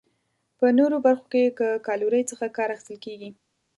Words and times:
په 0.59 0.65
نورو 0.77 0.97
برخو 1.05 1.25
کې 1.33 1.41
له 1.57 1.67
کالورۍ 1.87 2.23
څخه 2.31 2.45
کار 2.57 2.69
اخیستل 2.73 2.97
کیږي. 3.05 3.29